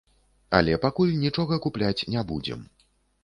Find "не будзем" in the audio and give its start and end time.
2.13-2.65